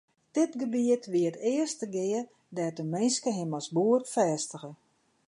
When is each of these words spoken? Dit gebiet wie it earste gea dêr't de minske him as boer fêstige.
Dit 0.37 0.49
gebiet 0.61 1.05
wie 1.13 1.27
it 1.31 1.37
earste 1.53 1.85
gea 1.95 2.21
dêr't 2.55 2.77
de 2.79 2.85
minske 2.93 3.31
him 3.37 3.51
as 3.59 3.67
boer 3.75 4.01
fêstige. 4.13 4.71